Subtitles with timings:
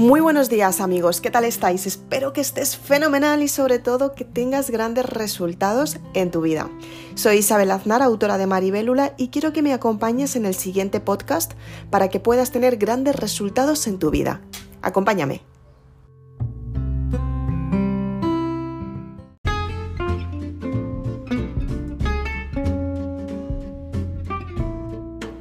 [0.00, 1.86] Muy buenos días amigos, ¿qué tal estáis?
[1.86, 6.70] Espero que estés fenomenal y sobre todo que tengas grandes resultados en tu vida.
[7.16, 11.52] Soy Isabel Aznar, autora de Maribélula, y quiero que me acompañes en el siguiente podcast
[11.90, 14.40] para que puedas tener grandes resultados en tu vida.
[14.80, 15.42] Acompáñame.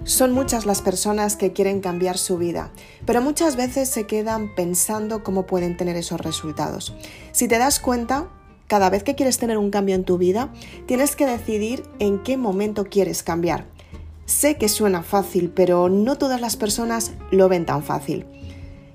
[0.09, 2.71] Son muchas las personas que quieren cambiar su vida,
[3.05, 6.95] pero muchas veces se quedan pensando cómo pueden tener esos resultados.
[7.31, 8.27] Si te das cuenta,
[8.65, 10.51] cada vez que quieres tener un cambio en tu vida,
[10.87, 13.67] tienes que decidir en qué momento quieres cambiar.
[14.25, 18.25] Sé que suena fácil, pero no todas las personas lo ven tan fácil.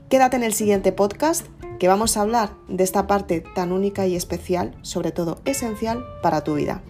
[0.09, 1.47] Quédate en el siguiente podcast
[1.79, 6.43] que vamos a hablar de esta parte tan única y especial, sobre todo esencial para
[6.43, 6.83] tu vida.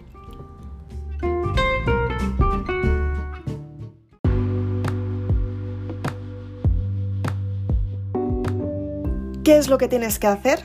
[9.45, 10.65] ¿Qué es lo que tienes que hacer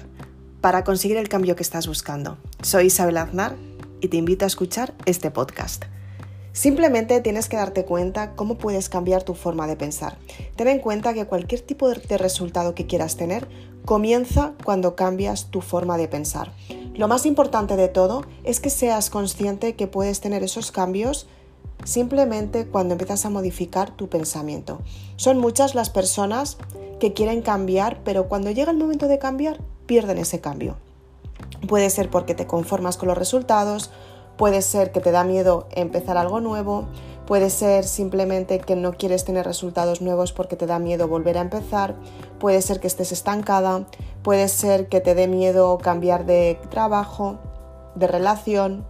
[0.62, 2.38] para conseguir el cambio que estás buscando?
[2.62, 3.58] Soy Isabel Aznar
[4.00, 5.84] y te invito a escuchar este podcast.
[6.54, 10.18] Simplemente tienes que darte cuenta cómo puedes cambiar tu forma de pensar.
[10.56, 13.50] Ten en cuenta que cualquier tipo de resultado que quieras tener
[13.84, 16.54] comienza cuando cambias tu forma de pensar.
[16.96, 21.28] Lo más importante de todo es que seas consciente que puedes tener esos cambios
[21.84, 24.80] simplemente cuando empiezas a modificar tu pensamiento.
[25.16, 26.58] Son muchas las personas
[27.00, 30.78] que quieren cambiar, pero cuando llega el momento de cambiar, pierden ese cambio.
[31.68, 33.92] Puede ser porque te conformas con los resultados,
[34.38, 36.88] puede ser que te da miedo empezar algo nuevo,
[37.26, 41.42] puede ser simplemente que no quieres tener resultados nuevos porque te da miedo volver a
[41.42, 41.96] empezar,
[42.40, 43.86] puede ser que estés estancada,
[44.24, 47.38] puede ser que te dé miedo cambiar de trabajo,
[47.96, 48.86] de relación,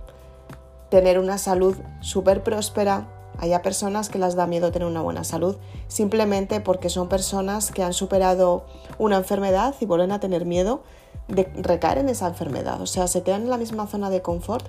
[0.89, 3.07] tener una salud súper próspera.
[3.37, 5.55] Hay personas que les da miedo tener una buena salud
[5.87, 8.65] simplemente porque son personas que han superado
[8.97, 10.83] una enfermedad y vuelven a tener miedo
[11.27, 12.81] de recaer en esa enfermedad.
[12.81, 14.65] O sea, se quedan en la misma zona de confort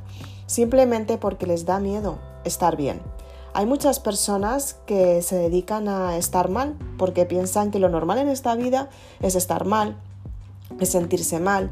[0.47, 3.01] simplemente porque les da miedo estar bien.
[3.53, 8.29] Hay muchas personas que se dedican a estar mal porque piensan que lo normal en
[8.29, 8.89] esta vida
[9.21, 9.97] es estar mal,
[10.79, 11.71] es sentirse mal,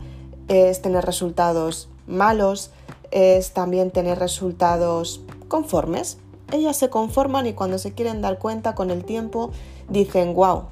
[0.49, 2.73] es tener resultados malos,
[3.11, 6.19] es también tener resultados conformes.
[6.53, 9.51] Ellas se conforman y cuando se quieren dar cuenta con el tiempo
[9.89, 10.65] dicen, wow,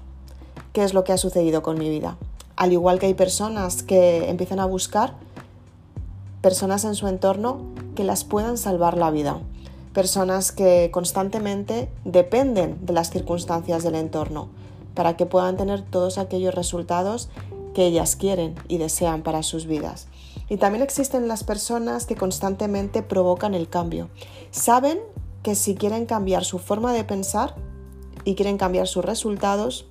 [0.73, 2.17] ¿qué es lo que ha sucedido con mi vida?
[2.57, 5.15] Al igual que hay personas que empiezan a buscar
[6.41, 7.59] personas en su entorno
[7.95, 9.41] que las puedan salvar la vida.
[9.93, 14.49] Personas que constantemente dependen de las circunstancias del entorno
[14.95, 17.29] para que puedan tener todos aquellos resultados
[17.75, 20.09] que ellas quieren y desean para sus vidas.
[20.49, 24.09] Y también existen las personas que constantemente provocan el cambio.
[24.51, 24.99] Saben
[25.43, 27.55] que si quieren cambiar su forma de pensar
[28.25, 29.87] y quieren cambiar sus resultados,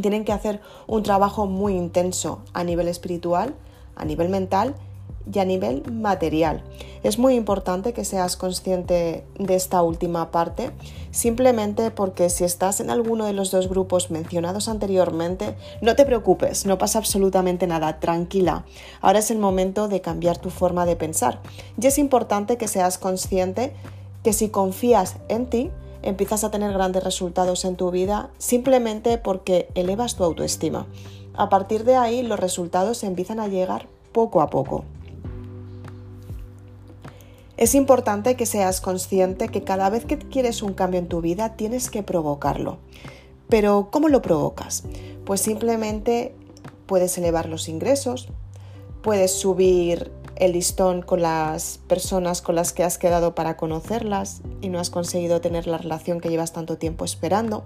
[0.00, 3.54] tienen que hacer un trabajo muy intenso a nivel espiritual,
[3.96, 4.74] a nivel mental
[5.32, 6.64] y a nivel material.
[7.04, 10.70] Es muy importante que seas consciente de esta última parte,
[11.10, 16.64] simplemente porque si estás en alguno de los dos grupos mencionados anteriormente, no te preocupes,
[16.64, 18.64] no pasa absolutamente nada, tranquila.
[19.02, 21.40] Ahora es el momento de cambiar tu forma de pensar.
[21.78, 23.74] Y es importante que seas consciente
[24.22, 25.70] que si confías en ti,
[26.00, 30.86] empiezas a tener grandes resultados en tu vida simplemente porque elevas tu autoestima.
[31.34, 34.86] A partir de ahí los resultados empiezan a llegar poco a poco.
[37.56, 41.56] Es importante que seas consciente que cada vez que quieres un cambio en tu vida
[41.56, 42.78] tienes que provocarlo.
[43.48, 44.84] Pero ¿cómo lo provocas?
[45.24, 46.34] Pues simplemente
[46.86, 48.28] puedes elevar los ingresos,
[49.02, 54.68] puedes subir el listón con las personas con las que has quedado para conocerlas y
[54.68, 57.64] no has conseguido tener la relación que llevas tanto tiempo esperando,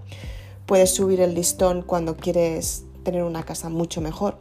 [0.66, 4.38] puedes subir el listón cuando quieres tener una casa mucho mejor,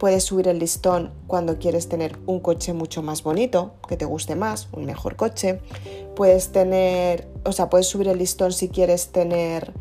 [0.00, 4.34] Puedes subir el listón cuando quieres tener un coche mucho más bonito, que te guste
[4.34, 5.60] más, un mejor coche.
[6.16, 9.74] Puedes tener, o sea, puedes subir el listón si quieres tener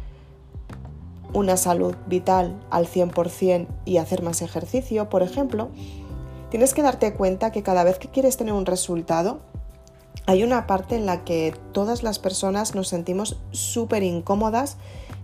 [1.32, 5.70] una salud vital al 100% y hacer más ejercicio, por ejemplo.
[6.50, 9.40] Tienes que darte cuenta que cada vez que quieres tener un resultado,
[10.26, 14.76] hay una parte en la que todas las personas nos sentimos súper incómodas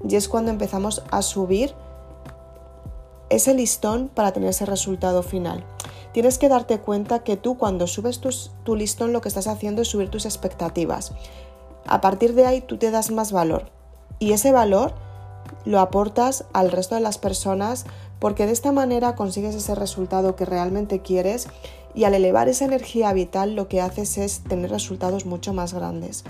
[0.08, 1.76] y es cuando empezamos a subir
[3.36, 5.64] ese listón para tener ese resultado final.
[6.12, 8.22] Tienes que darte cuenta que tú cuando subes
[8.64, 11.12] tu listón lo que estás haciendo es subir tus expectativas.
[11.88, 13.70] A partir de ahí tú te das más valor
[14.20, 14.94] y ese valor
[15.66, 17.86] lo aportas al resto de las personas
[18.20, 21.48] porque de esta manera consigues ese resultado que realmente quieres
[21.94, 26.24] y al elevar esa energía vital lo que haces es tener resultados mucho más grandes.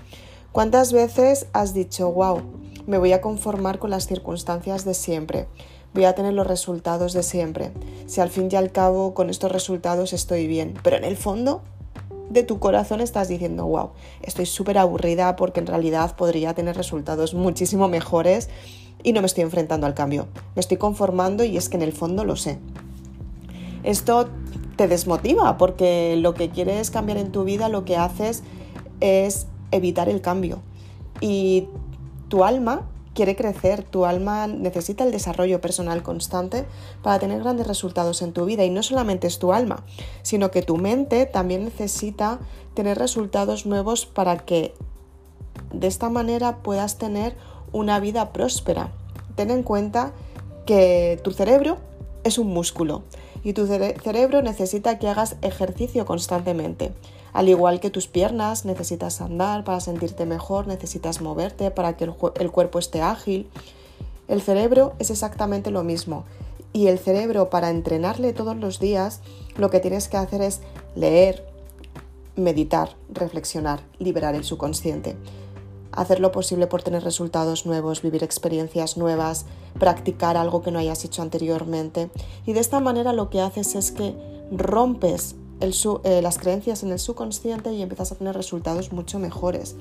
[0.51, 2.41] ¿Cuántas veces has dicho, wow,
[2.87, 5.47] me voy a conformar con las circunstancias de siempre?
[5.95, 7.71] Voy a tener los resultados de siempre.
[8.05, 10.73] Si al fin y al cabo con estos resultados estoy bien.
[10.83, 11.61] Pero en el fondo
[12.29, 17.33] de tu corazón estás diciendo, wow, estoy súper aburrida porque en realidad podría tener resultados
[17.33, 18.49] muchísimo mejores
[19.03, 20.27] y no me estoy enfrentando al cambio.
[20.53, 22.59] Me estoy conformando y es que en el fondo lo sé.
[23.83, 24.27] Esto
[24.75, 28.43] te desmotiva porque lo que quieres cambiar en tu vida, lo que haces
[28.99, 30.59] es evitar el cambio.
[31.21, 31.69] Y
[32.27, 32.81] tu alma
[33.15, 36.65] quiere crecer, tu alma necesita el desarrollo personal constante
[37.01, 38.63] para tener grandes resultados en tu vida.
[38.63, 39.83] Y no solamente es tu alma,
[40.21, 42.39] sino que tu mente también necesita
[42.75, 44.75] tener resultados nuevos para que
[45.73, 47.35] de esta manera puedas tener
[47.71, 48.91] una vida próspera.
[49.35, 50.13] Ten en cuenta
[50.65, 51.77] que tu cerebro
[52.23, 53.03] es un músculo
[53.43, 56.93] y tu cerebro necesita que hagas ejercicio constantemente.
[57.35, 62.51] Al igual que tus piernas, necesitas andar para sentirte mejor, necesitas moverte para que el,
[62.51, 63.49] cuerpo esté ágil.
[64.29, 66.23] El cerebro es exactamente lo mismo.
[66.71, 69.19] Y el cerebro, para entrenarle todos los días,
[69.57, 70.61] lo que tienes que hacer es
[70.95, 71.45] leer,
[72.37, 75.17] meditar, reflexionar, liberar el subconsciente
[75.91, 79.45] hacer lo posible por tener resultados nuevos, vivir experiencias nuevas,
[79.79, 82.09] practicar algo que no hayas hecho anteriormente.
[82.45, 84.13] Y de esta manera lo que haces es que
[84.51, 89.75] rompes eh, las creencias en el subconsciente y empiezas a tener resultados mucho mejores.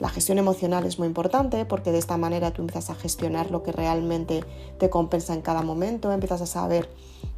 [0.00, 3.64] La gestión emocional es muy importante porque de esta manera tú empiezas a gestionar lo
[3.64, 4.44] que realmente
[4.78, 6.88] te compensa en cada momento, empiezas a saber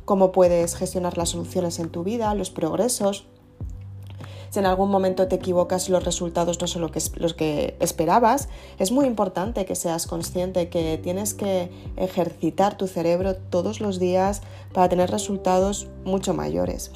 [0.05, 3.25] cómo puedes gestionar las soluciones en tu vida, los progresos,
[4.51, 8.49] si en algún momento te equivocas y los resultados no son los que esperabas,
[8.81, 14.43] es muy importante que seas consciente que tienes que ejercitar tu cerebro todos los días
[14.73, 16.91] para tener resultados mucho mayores.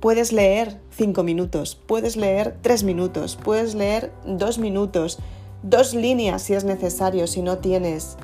[0.00, 5.18] Puedes leer cinco minutos, puedes leer tres minutos, puedes leer dos minutos,
[5.64, 8.16] dos líneas si es necesario, si no tienes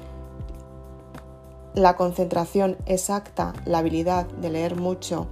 [1.75, 5.27] la concentración exacta, la habilidad de leer mucho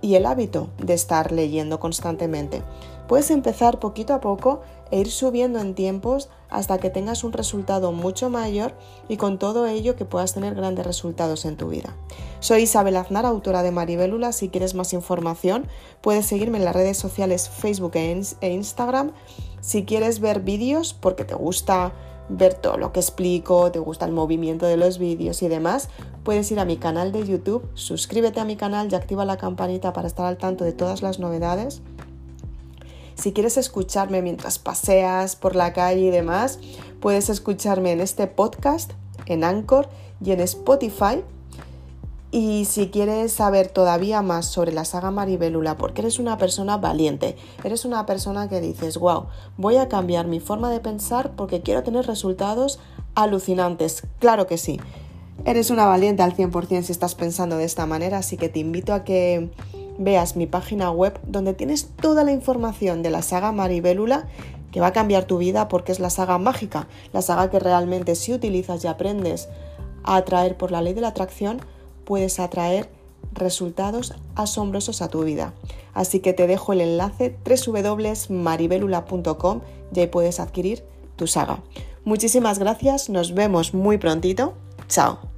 [0.00, 2.64] y el hábito de estar leyendo constantemente.
[3.06, 7.92] Puedes empezar poquito a poco e ir subiendo en tiempos hasta que tengas un resultado
[7.92, 8.74] mucho mayor
[9.08, 11.94] y con todo ello que puedas tener grandes resultados en tu vida.
[12.40, 14.32] Soy Isabel Aznar, autora de Maribélula.
[14.32, 15.66] Si quieres más información,
[16.00, 19.12] puedes seguirme en las redes sociales Facebook e, e Instagram.
[19.60, 21.92] Si quieres ver vídeos porque te gusta
[22.28, 25.88] ver todo lo que explico, te gusta el movimiento de los vídeos y demás,
[26.24, 29.92] puedes ir a mi canal de YouTube, suscríbete a mi canal y activa la campanita
[29.92, 31.82] para estar al tanto de todas las novedades.
[33.18, 36.60] Si quieres escucharme mientras paseas por la calle y demás,
[37.00, 38.92] puedes escucharme en este podcast,
[39.26, 39.88] en Anchor
[40.24, 41.24] y en Spotify
[42.30, 47.36] y si quieres saber todavía más sobre la saga Maribélula, porque eres una persona valiente,
[47.64, 49.26] eres una persona que dices, wow,
[49.56, 52.78] voy a cambiar mi forma de pensar porque quiero tener resultados
[53.14, 54.02] alucinantes.
[54.18, 54.78] Claro que sí.
[55.44, 58.92] Eres una valiente al 100% si estás pensando de esta manera, así que te invito
[58.92, 59.50] a que
[59.98, 64.26] veas mi página web donde tienes toda la información de la saga Maribélula
[64.70, 68.14] que va a cambiar tu vida porque es la saga mágica, la saga que realmente
[68.14, 69.48] si utilizas y aprendes
[70.04, 71.60] a atraer por la ley de la atracción,
[72.04, 72.90] puedes atraer
[73.32, 75.52] resultados asombrosos a tu vida.
[75.94, 79.60] Así que te dejo el enlace www.maribelula.com
[79.94, 80.82] y ahí puedes adquirir
[81.16, 81.60] tu saga.
[82.04, 84.54] Muchísimas gracias, nos vemos muy prontito.
[84.88, 85.37] Chao.